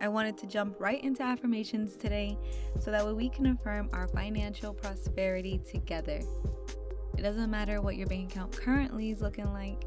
I 0.00 0.08
wanted 0.08 0.36
to 0.38 0.46
jump 0.46 0.76
right 0.78 1.02
into 1.02 1.22
affirmations 1.22 1.96
today 1.96 2.36
so 2.78 2.90
that 2.90 3.04
way 3.04 3.12
we 3.14 3.28
can 3.30 3.46
affirm 3.46 3.88
our 3.92 4.08
financial 4.08 4.74
prosperity 4.74 5.60
together. 5.70 6.20
It 7.16 7.22
doesn't 7.22 7.50
matter 7.50 7.80
what 7.80 7.96
your 7.96 8.06
bank 8.06 8.32
account 8.32 8.52
currently 8.52 9.10
is 9.10 9.22
looking 9.22 9.50
like, 9.52 9.84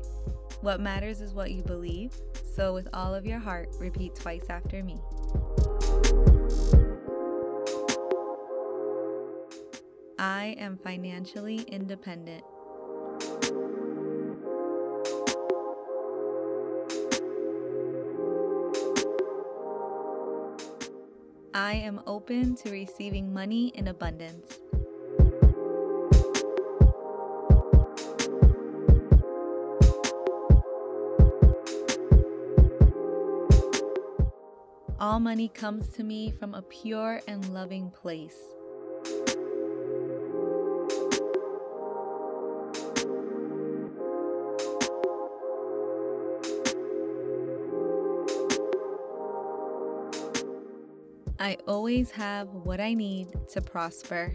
what 0.62 0.82
matters 0.82 1.22
is 1.22 1.34
what 1.34 1.52
you 1.52 1.62
believe. 1.62 2.12
So, 2.56 2.74
with 2.74 2.88
all 2.94 3.14
of 3.14 3.26
your 3.26 3.40
heart, 3.40 3.70
repeat 3.80 4.16
twice 4.16 4.46
after 4.50 4.84
me. 4.84 4.98
I 10.18 10.56
am 10.60 10.78
financially 10.84 11.62
independent. 11.62 12.44
I 21.54 21.74
am 21.74 22.02
open 22.06 22.56
to 22.58 22.70
receiving 22.70 23.34
money 23.34 23.70
in 23.70 23.88
abundance. 23.88 24.60
All 35.00 35.20
money 35.20 35.48
comes 35.48 35.88
to 35.94 36.04
me 36.04 36.30
from 36.30 36.54
a 36.54 36.62
pure 36.62 37.22
and 37.28 37.52
loving 37.52 37.90
place. 37.90 38.38
I 51.42 51.56
always 51.70 52.12
have 52.12 52.50
what 52.50 52.82
I 52.82 52.94
need 52.94 53.30
to 53.54 53.62
prosper. 53.62 54.34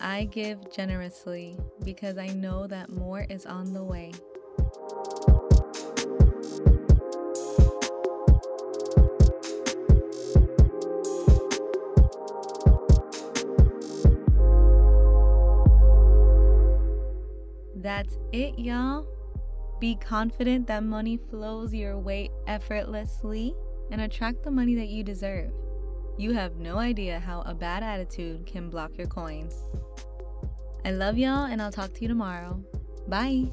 I 0.00 0.28
give 0.30 0.70
generously 0.70 1.58
because 1.84 2.16
I 2.16 2.28
know 2.28 2.68
that 2.68 2.88
more 2.88 3.26
is 3.28 3.44
on 3.44 3.72
the 3.72 3.82
way. 3.82 4.12
That's 17.86 18.18
it, 18.32 18.58
y'all. 18.58 19.06
Be 19.78 19.94
confident 19.94 20.66
that 20.66 20.82
money 20.82 21.20
flows 21.30 21.72
your 21.72 21.96
way 21.96 22.30
effortlessly 22.48 23.54
and 23.92 24.00
attract 24.00 24.42
the 24.42 24.50
money 24.50 24.74
that 24.74 24.88
you 24.88 25.04
deserve. 25.04 25.52
You 26.18 26.32
have 26.32 26.56
no 26.56 26.78
idea 26.78 27.20
how 27.20 27.42
a 27.42 27.54
bad 27.54 27.84
attitude 27.84 28.44
can 28.44 28.70
block 28.70 28.98
your 28.98 29.06
coins. 29.06 29.54
I 30.84 30.90
love 30.90 31.16
y'all, 31.16 31.44
and 31.44 31.62
I'll 31.62 31.70
talk 31.70 31.94
to 31.94 32.02
you 32.02 32.08
tomorrow. 32.08 32.60
Bye. 33.06 33.52